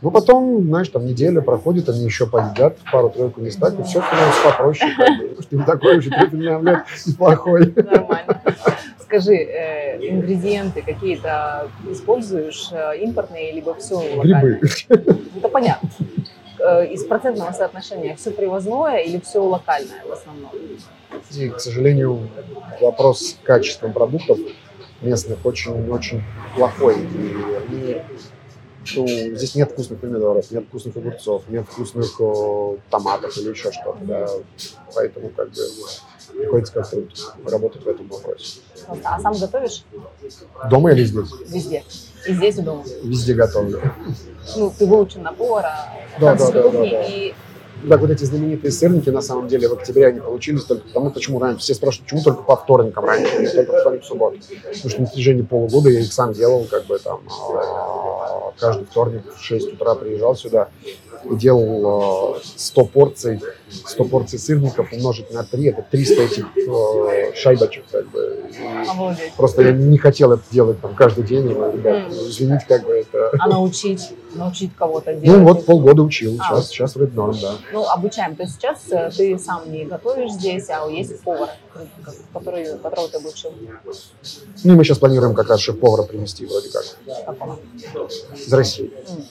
[0.02, 4.92] Ну, потом, знаешь, там неделя проходит, они еще поедят пару-тройку места, и все становится попроще.
[4.98, 5.58] Бы.
[5.58, 7.74] Не такой уже трюфельный омлет неплохой.
[7.76, 8.42] Нормально.
[9.00, 14.60] Скажи, э, ингредиенты какие-то используешь, э, импортные, либо все локальное?
[14.60, 14.70] Грибы.
[15.36, 15.90] Это понятно.
[16.60, 20.52] Э, из процентного соотношения все привозное или все локальное в основном?
[21.32, 22.30] И, к сожалению,
[22.82, 24.38] вопрос с качеством продуктов
[25.02, 26.24] местных очень-очень
[26.56, 26.96] плохой.
[27.00, 28.02] И они
[28.96, 33.98] ну, здесь нет вкусных помидоров, нет вкусных огурцов, нет вкусных о, томатов или еще что-то.
[34.02, 34.28] Да.
[34.96, 35.62] Поэтому как бы
[36.38, 37.04] приходится как-то
[37.46, 38.62] работать в этом вопросе.
[39.04, 39.84] А сам готовишь?
[40.70, 41.30] Дома или здесь?
[41.48, 41.84] Везде.
[42.28, 42.84] И здесь, и дома?
[43.04, 43.82] Везде готовлю.
[44.56, 47.04] Ну, ты выучен на повара, да, да, да, да, да.
[47.06, 47.34] и
[47.88, 51.40] так вот эти знаменитые сырники, на самом деле, в октябре они получились только потому, почему
[51.40, 51.62] раньше.
[51.62, 54.38] Все спрашивают, почему только по вторникам раньше, не только по вторник, субботу.
[54.64, 57.22] Потому что на протяжении полугода я их сам делал, как бы там,
[57.54, 60.70] а, каждый вторник в 6 утра приезжал сюда
[61.30, 67.86] и делал 100 порций, 100 порций сырников умножить на 3, это 300 этих э, шайбочек,
[67.92, 68.44] как бы.
[69.38, 72.30] Просто я не хотел это делать там каждый день, но, ребят, mm.
[72.30, 73.32] извините, как бы это...
[73.40, 75.40] А научить, научить кого-то делать?
[75.40, 77.56] Ну вот полгода учил, а, сейчас, сейчас вроде норм, да.
[77.72, 81.50] Ну, обучаем, то есть сейчас э, ты сам не готовишь здесь, а есть повар,
[82.34, 83.54] который, которого ты обучил?
[84.64, 87.26] Ну, мы сейчас планируем как раз шеф-повара привести вроде как.
[87.26, 87.60] Какого?
[88.36, 88.92] Из России.
[89.08, 89.24] Mm.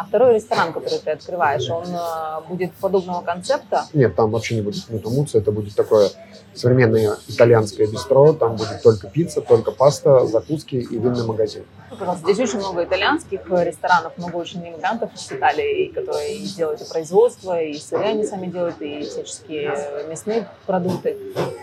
[0.00, 3.84] А второй ресторан, который ты открываешь, он э, будет подобного концепта?
[3.92, 6.08] Нет, там вообще не будет мутумуца, это будет такое
[6.54, 11.66] современное итальянское бистро, там будет только пицца, только паста, закуски и винный магазин.
[11.90, 16.88] Ну, пожалуйста, здесь очень много итальянских ресторанов, много очень иммигрантов из Италии, которые делают и
[16.88, 21.18] производство, и сыры они сами делают, и всяческие мясные продукты.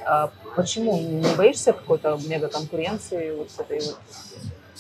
[0.06, 0.95] А почему?
[0.95, 3.97] Не боишься какой-то мега конкуренции вот с этой вот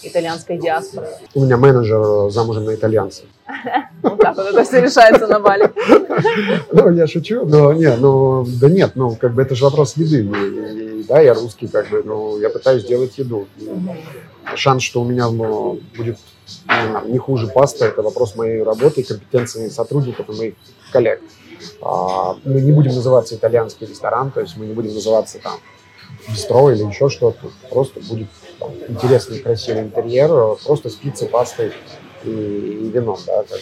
[0.03, 1.07] итальянской диаспоры?
[1.33, 3.23] У меня менеджер замужем на итальянца.
[4.03, 5.71] Вот так вот это все решается на Бали.
[6.71, 11.03] Ну, я шучу, но нет, ну, да нет, ну, как бы это же вопрос еды.
[11.07, 13.47] Да, я русский, как бы, но я пытаюсь делать еду.
[14.55, 16.17] Шанс, что у меня ну, будет
[17.05, 20.53] не хуже паста, это вопрос моей работы, компетенции сотрудников и моих
[20.91, 21.21] коллег.
[21.81, 25.59] А, мы не будем называться итальянский ресторан, то есть мы не будем называться там
[26.27, 27.49] бистро или еще что-то.
[27.69, 28.27] Просто будет
[28.87, 30.29] интересный, красивый интерьер,
[30.65, 31.73] просто с пиццей, пастой
[32.23, 33.17] и, и вином.
[33.25, 33.59] Да, как.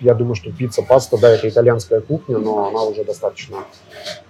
[0.00, 3.58] Я думаю, что пицца, паста, да, это итальянская кухня, но она уже достаточно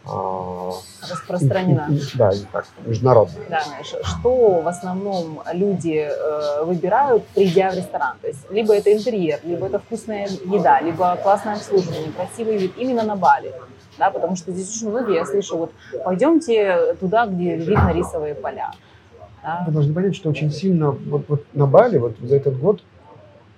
[0.04, 0.72] а,
[1.10, 1.88] распространена.
[2.14, 3.46] Да, так, международная.
[3.48, 8.18] Да, что в основном люди э, выбирают, придя в ресторан?
[8.20, 13.02] То есть либо это интерьер, либо это вкусная еда, либо классное обслуживание, красивый вид именно
[13.02, 13.52] на Бали
[13.98, 15.72] да, потому что здесь очень многие, я слышу, вот
[16.04, 18.72] пойдемте туда, где видно рисовые поля.
[19.44, 19.62] Да.
[19.66, 22.80] Вы должны понять, что очень сильно, вот, вот на Бали, вот за этот год,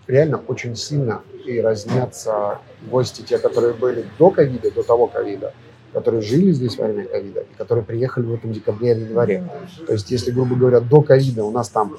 [0.08, 2.58] реально очень сильно и разнятся
[2.90, 5.54] гости, те, которые были до ковида, до того ковида,
[5.92, 9.48] которые жили здесь во время ковида и которые приехали в этом декабре или январе.
[9.86, 11.96] То есть, если, грубо говоря, до ковида у нас там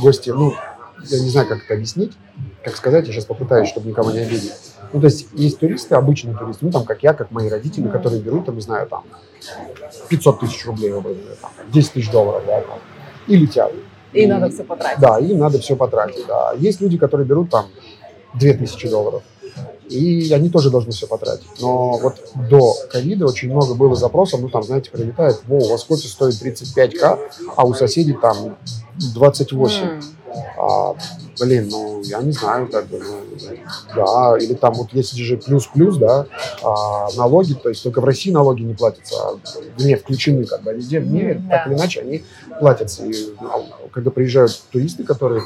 [0.00, 0.52] гости, ну,
[1.04, 2.12] я не знаю, как это объяснить,
[2.64, 4.52] как сказать, я сейчас попытаюсь, чтобы никого не обидеть.
[4.92, 8.20] Ну, то есть есть туристы, обычные туристы, ну, там, как я, как мои родители, которые
[8.20, 9.04] берут, там, не знаю, там,
[10.08, 10.92] 500 тысяч рублей,
[11.40, 12.80] там, 10 тысяч долларов, да, там,
[13.30, 13.72] и летят.
[14.12, 15.00] И, и надо все потратить.
[15.00, 16.52] Да, им надо все потратить, да.
[16.58, 17.66] Есть люди, которые берут, там,
[18.34, 19.22] 2000 долларов,
[19.88, 21.46] и они тоже должны все потратить.
[21.60, 22.14] Но вот
[22.48, 26.34] до ковида очень много было запросов, ну, там, знаете, прилетает, во, у вас кофе стоит
[26.34, 27.18] 35к,
[27.56, 28.56] а у соседей там
[29.14, 29.84] 28.
[29.84, 30.02] Mm.
[30.58, 30.94] А,
[31.40, 33.56] блин, ну, я не знаю, как бы, ну,
[33.96, 36.26] да, или там вот если же плюс-плюс, да,
[36.62, 39.38] а, налоги, то есть только в России налоги не платятся, а
[39.78, 41.58] вне включены, как бы, везде мире, Да.
[41.58, 42.22] так или иначе, они
[42.60, 43.04] платятся.
[43.06, 45.42] И ну, когда приезжают туристы, которые,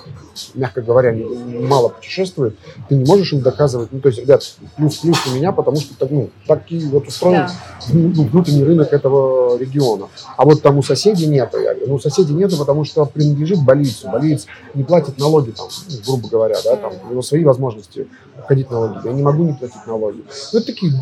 [0.55, 4.43] мягко говоря, мало путешествуют, ты не можешь им доказывать, ну, то есть, ребят,
[4.77, 7.53] плюс-плюс у меня, потому что, так, ну, так и вот устроен Да.
[7.93, 10.09] ну, внутренний рынок этого региона.
[10.37, 13.63] А вот там у соседей нету, я говорю, ну, у соседей нету, потому что принадлежит
[13.63, 14.09] болицу.
[14.11, 15.69] Болиц не платит налоги, там,
[16.07, 18.99] грубо говоря, да, там, у него свои возможности обходить налоги.
[19.05, 20.25] Я не могу не платить налоги.
[20.53, 20.93] Ну, это такие,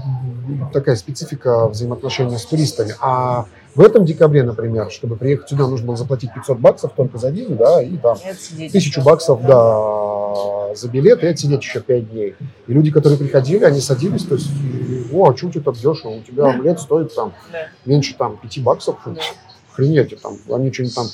[0.73, 2.95] такая специфика взаимоотношения с туристами.
[3.01, 7.31] А в этом декабре, например, чтобы приехать сюда, нужно было заплатить 500 баксов только за
[7.31, 8.18] визу, да, и там
[8.71, 12.35] тысячу баксов, да, за билет и отсидеть еще пять дней.
[12.66, 14.51] И люди, которые приходили, они садились, то есть,
[15.12, 16.11] о, а что у тебя так дешево?
[16.11, 17.33] У тебя омлет стоит там
[17.85, 18.97] меньше там пяти баксов.
[19.07, 19.21] Да.
[19.72, 21.08] Охренеть, там, они что-нибудь там,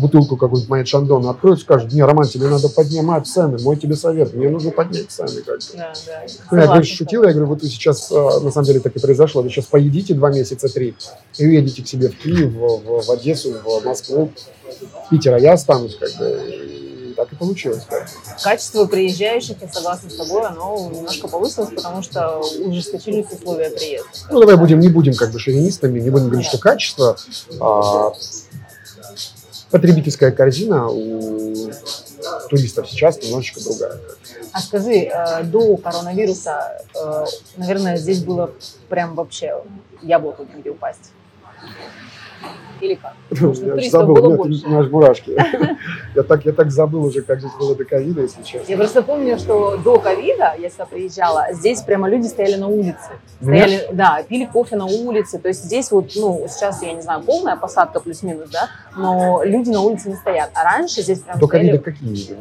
[0.00, 4.32] бутылку какую-нибудь моей шандона откроют, скажут, не, Роман, тебе надо поднимать цены, мой тебе совет,
[4.32, 5.42] мне нужно поднять цены.
[5.44, 5.62] Как бы.
[5.76, 6.22] Да, да.
[6.50, 8.96] Ну, я, говорю, с шутила, я говорю, вот вы сейчас, э, на самом деле так
[8.96, 10.94] и произошло, вы сейчас поедите два месяца, три,
[11.36, 14.32] и уедете к себе в Киев, в, в- Одессу, в Москву,
[15.06, 16.40] в Питер, а я останусь, как бы,
[17.18, 17.82] так и получилось.
[18.44, 24.08] Качество приезжающих, я согласна с тобой, оно немножко повысилось, потому что ужесточились условия приезда.
[24.30, 27.16] Ну, давай будем, не будем как бы шовинистами, не будем говорить, что качество,
[27.60, 28.12] а,
[29.72, 31.72] потребительская корзина у
[32.48, 33.98] туристов сейчас немножечко другая.
[34.52, 37.24] А скажи, э, до коронавируса, э,
[37.56, 38.52] наверное, здесь было
[38.88, 39.60] прям вообще
[40.02, 41.10] яблоку негде упасть?
[42.80, 43.14] Или как?
[43.32, 45.36] Что Я забыл, было у меня аж мурашки.
[46.14, 48.70] Я так, я так забыл уже, как здесь было до ковида, если честно.
[48.70, 52.98] Я просто помню, что до ковида, я сюда приезжала, здесь прямо люди стояли на улице.
[53.40, 55.38] Ну, Стояли, да, пили кофе на улице.
[55.38, 59.70] То есть здесь вот, ну, сейчас, я не знаю, полная посадка плюс-минус, да, но люди
[59.70, 60.50] на улице не стоят.
[60.54, 62.36] А раньше здесь прям До ковида стояли какие?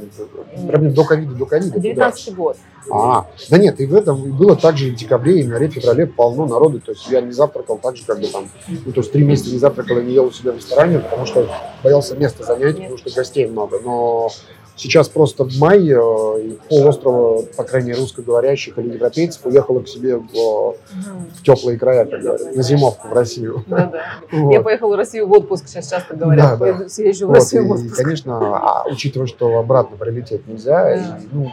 [0.67, 1.71] Прям до ковида, до ковида.
[1.73, 1.81] куда?
[1.81, 2.57] 19 год.
[2.89, 5.67] А, да нет, и в этом и было также и в декабре, и в январе,
[5.67, 6.79] феврале полно народу.
[6.79, 9.51] То есть я не завтракал так же, как бы там, ну, то есть три месяца
[9.51, 11.47] не завтракал и не ел у себя в ресторане, потому что
[11.83, 13.79] боялся место занять, потому что гостей много.
[13.83, 14.29] Но
[14.77, 19.87] сейчас просто в май, э, и полуострова, по крайней мере, русскоговорящих или европейцев уехало к
[19.89, 23.63] себе в, в теплые края, как говорят, на зимовку в Россию.
[23.67, 24.03] Да-да.
[24.31, 24.51] Вот.
[24.53, 26.45] Я поехала в Россию в отпуск, сейчас часто говорят.
[26.45, 26.57] Да, да.
[26.73, 27.95] Поеду, съезжу в Вот, Россию в и, отпуск.
[28.03, 30.95] конечно, а, учитывая, что обратно прилететь нельзя, Да.
[30.95, 31.51] и, ну,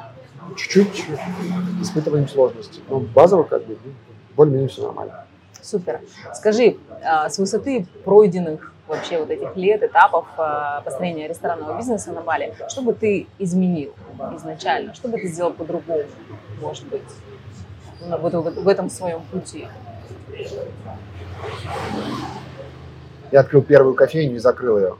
[0.57, 1.05] чуть-чуть
[1.81, 2.81] испытываем сложности.
[2.89, 3.93] Но базово как бы ну,
[4.37, 5.25] более-менее все нормально.
[5.61, 6.01] Супер.
[6.35, 12.21] Скажи, а, с высоты пройденных вообще вот этих лет, этапов а, построения ресторанного бизнеса на
[12.21, 13.93] Бали, что бы ты изменил
[14.37, 14.95] изначально?
[14.95, 16.03] Что бы ты сделал по-другому,
[16.61, 17.03] может быть,
[18.01, 19.67] вот в, в этом своем пути?
[23.33, 24.97] Я открыл первую кофейню и закрыл ее.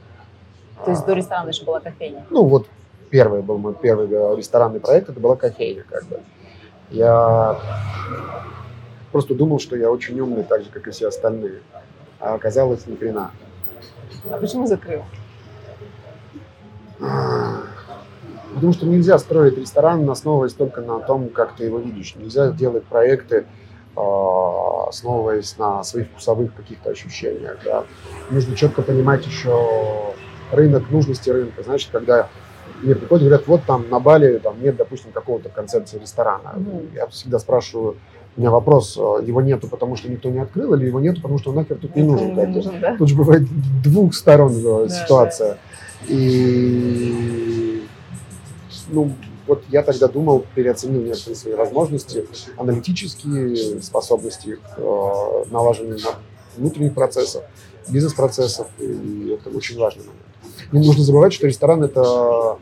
[0.83, 2.25] То есть до ресторана еще была кофейня.
[2.29, 2.67] Ну, вот
[3.09, 6.19] первый был мой первый э, ресторанный проект, это была кофейня, как бы.
[6.89, 7.59] Я
[9.11, 11.61] просто думал, что я очень умный, так же, как и все остальные.
[12.19, 13.31] А оказалось, ни хрена.
[14.29, 15.03] А почему закрыл?
[16.99, 22.15] Потому что нельзя строить ресторан, основываясь только на том, как ты его видишь.
[22.15, 23.45] Нельзя делать проекты,
[23.97, 27.57] а, основываясь на своих вкусовых каких-то ощущениях.
[27.65, 27.83] Да.
[28.29, 30.13] Нужно четко понимать еще
[30.51, 31.63] рынок, нужности рынка.
[31.63, 32.29] Значит, когда
[32.81, 36.53] мне приходят и говорят, вот там на Бали там нет, допустим, какого-то концепции ресторана.
[36.55, 36.89] Мгм.
[36.93, 37.95] Я всегда спрашиваю,
[38.37, 41.39] у меня вопрос, э, его нету, потому что никто не открыл, или его нету, потому
[41.39, 42.35] что он нахер тут не нужен.
[42.35, 42.97] Как нужен, да?
[42.97, 43.43] Тут же бывает
[43.81, 45.57] двух сторон э, Да, ситуация.
[46.07, 47.83] И
[48.89, 49.11] ну,
[49.47, 52.25] вот я тогда думал, переоценил некоторые свои возможности,
[52.57, 55.99] аналитические способности к э, налаживанию
[56.57, 57.43] внутренних процессов,
[57.87, 60.24] бизнес-процессов, и это очень важный момент.
[60.79, 62.57] Не нужно забывать, что ресторан– это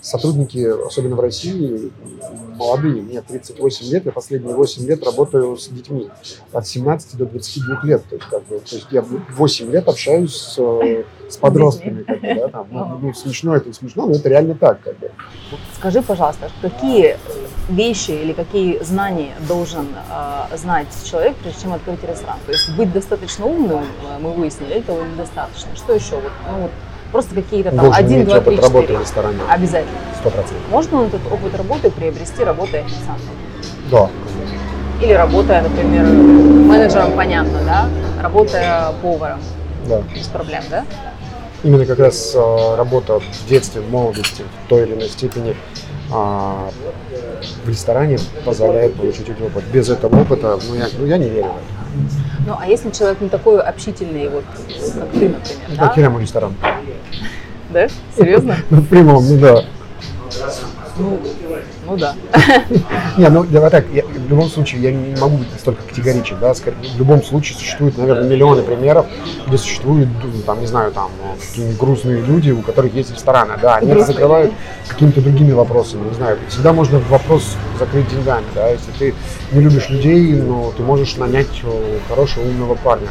[0.00, 1.92] сотрудники, особенно в России,
[2.56, 3.02] молодые.
[3.02, 6.08] Мне 38 лет, я последние 8 лет работаю с детьми
[6.52, 8.04] от 17 до 22 лет.
[8.08, 12.04] То есть, как бы, то есть я 8 лет общаюсь с, э, с подростками.
[12.04, 14.80] Как бы, да, там, ну, ну, смешно это смешно, но это реально так.
[14.82, 15.10] Как бы.
[15.76, 17.18] Скажи, пожалуйста, какие
[17.68, 22.38] вещи или какие знания должен э, знать человек, прежде чем открыть ресторан?
[22.46, 25.76] То есть быть достаточно умным, э, мы выяснили, этого недостаточно.
[25.76, 26.14] Что еще?
[26.14, 26.70] Вот, ну, вот
[27.12, 28.98] просто какие-то там должен один, два, три, четыре.
[29.48, 29.98] Обязательно.
[30.20, 30.62] Сто процентов.
[30.70, 33.30] Можно этот опыт работы приобрести, работая официантом?
[33.90, 34.10] Да.
[35.00, 37.88] Или работая, например, менеджером, понятно, да?
[38.20, 39.38] Работая поваром,
[39.86, 40.02] да.
[40.14, 40.84] без проблем, да?
[41.62, 45.56] Именно как раз э, работа в детстве, в молодости, в той или иной степени
[46.10, 46.70] а,
[47.64, 49.64] в ресторане позволяет получить опыт.
[49.72, 51.77] Без этого опыта, ну я, ну, я не верю в это.
[52.46, 54.44] Ну, а если человек не такой общительный, вот,
[54.98, 55.40] как ты, например,
[55.76, 55.86] да?
[55.86, 56.54] Нахера ему ресторан?
[57.70, 57.88] Да?
[58.16, 58.56] Серьезно?
[58.70, 59.64] Ну, в прямом, ну да.
[60.98, 61.20] Ну,
[61.86, 62.14] ну да.
[63.16, 66.52] Не, ну давай так, я, в любом случае я не могу быть настолько категоричен, да,
[66.54, 69.06] в любом случае существует, наверное, миллионы примеров,
[69.46, 73.76] где существуют, ну, там, не знаю, там, какие грустные люди, у которых есть рестораны, да,
[73.76, 74.52] они это закрывают
[74.88, 79.14] какими-то другими вопросами, не знаю, всегда можно вопрос закрыть деньгами, да, если ты
[79.52, 83.08] не любишь людей, но ты можешь нанять э, хорошего умного парня,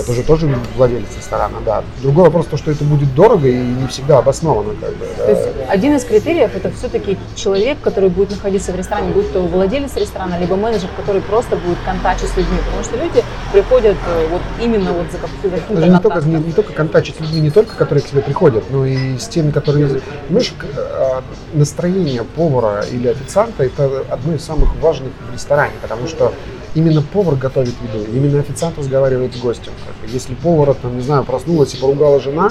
[0.00, 1.82] это же тоже владелец ресторана, да.
[2.02, 4.74] Другой вопрос то, что это будет дорого и не всегда обоснованно.
[4.80, 5.24] Как бы, да.
[5.24, 9.40] То есть один из критериев это все-таки человек, который будет находиться в ресторане, будь то
[9.40, 12.58] владелец ресторана, либо менеджер, который просто будет контачить с людьми.
[12.64, 16.52] Потому что люди приходят э, вот именно вот за каким-то Даже не только, не, не
[16.52, 20.00] только контачить с людьми, не только которые к тебе приходят, но и с теми, которые...
[20.28, 21.22] Понимаешь, а,
[21.52, 26.32] настроение повара или официанта– это одно из самых важных в ресторане, потому что
[26.74, 29.72] именно повар готовит еду, именно официант разговаривает с гостем.
[30.06, 32.50] Если повара, там, не знаю, проснулась и поругала жена,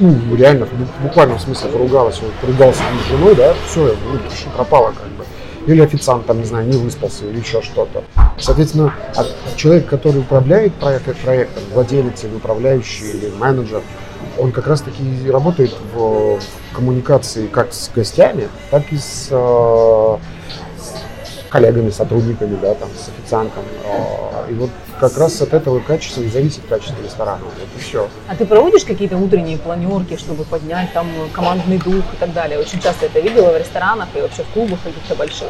[0.00, 4.18] ну, реально, в буквальном смысле поругалась, он поругался с женой, да, все, ну,
[4.54, 5.24] пропало как бы.
[5.66, 8.04] Или официант, там, не знаю, не выспался или еще что-то.
[8.38, 8.94] Соответственно,
[9.56, 13.82] человек, который управляет проект, проектом, владелец или управляющий, или менеджер,
[14.38, 16.38] он как раз таки работает в
[16.72, 20.16] коммуникации как с гостями, так и с э,
[21.56, 23.64] коллегами, сотрудниками, да, там, с официантом.
[23.86, 27.40] А, и вот как раз от этого качества и зависит качество ресторана.
[27.76, 28.08] И все.
[28.28, 32.58] А ты проводишь какие-то утренние планерки, чтобы поднять там командный дух и так далее?
[32.58, 35.48] Очень часто это видела в ресторанах и вообще в клубах каких-то больших.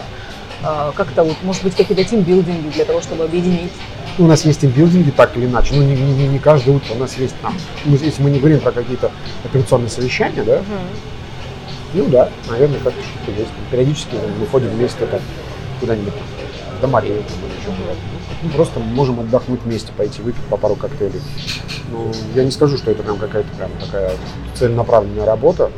[0.62, 3.72] А, как-то вот, может быть, какие-то тимбилдинги для того, чтобы объединить
[4.18, 7.18] у нас есть тимбилдинги так или иначе, ну не, не, не каждое утро у нас
[7.18, 7.54] есть там,
[7.84, 9.11] если мы не говорим про какие-то
[9.44, 10.62] операционные совещания, да, uh-huh.
[11.92, 12.98] ну да, наверное, как-то
[13.30, 13.50] есть.
[13.70, 15.20] Периодически мы ходим вместе так
[15.81, 16.14] куда-нибудь
[16.81, 18.01] до куда-то.
[18.43, 21.20] Ну, просто можем отдохнуть вместе, пойти выпить по пару коктейлей.
[21.91, 24.12] Ну, я не скажу, что это прям какая-то прям такая
[24.55, 25.70] целенаправленная работа.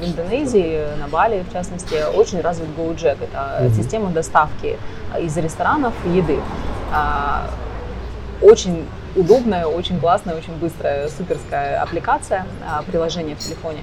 [0.00, 3.18] В Индонезии, на Бали, в частности, очень развит GoJack.
[3.22, 3.76] Это mm-hmm.
[3.76, 4.78] система доставки
[5.20, 6.38] из ресторанов еды.
[6.92, 7.50] А,
[8.42, 13.82] очень удобная, очень классная, очень быстрая, суперская аппликация, а, приложение в телефоне.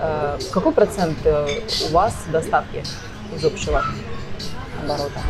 [0.00, 1.46] А, какой процент э,
[1.88, 2.82] у вас доставки
[3.34, 3.82] из общего
[4.82, 5.20] оборота?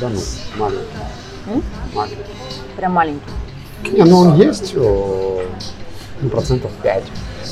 [0.00, 0.20] Да ну,
[0.56, 0.86] маленький.
[1.46, 1.62] М?
[1.94, 2.22] Маленький.
[2.76, 3.30] Прям маленький.
[3.84, 5.42] Не, ну он есть, ну,
[6.30, 7.04] процентов 5.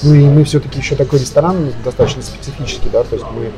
[0.02, 3.50] Ну и мы все-таки еще такой ресторан достаточно специфический, да, то есть мы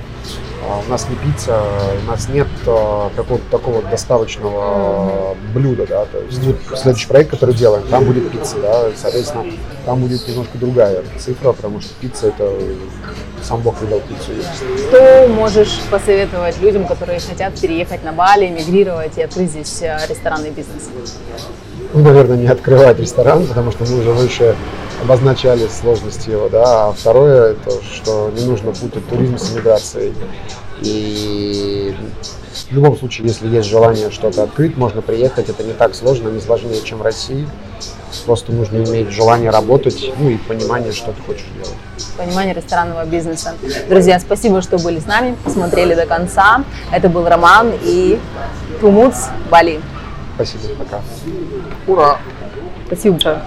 [0.64, 1.61] а, у нас не пицца,
[2.05, 7.55] у нас нет а, какого-то такого доставочного блюда, да, то есть вот следующий проект, который
[7.55, 9.45] делаем, там будет пицца, да, соответственно,
[9.85, 12.51] там будет немножко другая цифра, потому что пицца это
[13.43, 14.89] сам Бог видел пиццу есть.
[14.89, 20.51] Что можешь посоветовать людям, которые хотят переехать на Бали, мигрировать и открыть здесь э, ресторанный
[20.51, 20.91] бизнес?
[21.95, 24.57] Ну, наверное, не открывать ресторан, потому что мы уже выше
[25.03, 26.89] обозначали сложности его, да.
[26.89, 30.13] А второе, это что не нужно путать туризм с миграцией.
[30.83, 31.95] И
[32.70, 35.49] в любом случае, если есть желание что-то открыть, можно приехать.
[35.49, 37.49] Это не так сложно, не сложнее, чем в России.
[38.24, 41.76] Просто нужно иметь желание работать, ну и понимание, что ты хочешь делать.
[42.16, 43.55] Понимание ресторанного бизнеса.
[43.89, 46.64] Друзья, спасибо, что были с нами, посмотрели до конца.
[46.93, 48.18] Это был Роман и
[48.81, 49.14] Тумуц
[49.51, 49.81] Бали.
[50.35, 51.01] Спасибо, пока.
[51.87, 52.18] Ура!
[52.87, 53.43] Спасибо.